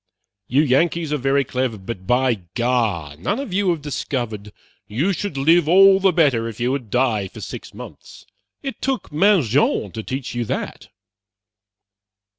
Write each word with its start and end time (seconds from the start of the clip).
You 0.47 0.63
Yankees 0.63 1.13
are 1.13 1.17
very 1.17 1.43
clever, 1.43 1.77
but 1.77 2.07
by 2.07 2.41
gar, 2.55 3.15
none 3.17 3.39
of 3.39 3.53
you 3.53 3.69
have 3.69 3.83
discovered 3.83 4.51
you 4.87 5.13
should 5.13 5.37
live 5.37 5.69
all 5.69 5.99
the 5.99 6.11
better 6.11 6.47
if 6.47 6.59
you 6.59 6.71
would 6.71 6.89
die 6.89 7.27
for 7.27 7.39
six 7.39 7.71
months. 7.71 8.25
It 8.63 8.81
took 8.81 9.11
Mangin 9.11 9.91
to 9.91 10.01
teach 10.01 10.33
you 10.33 10.43
that." 10.45 10.87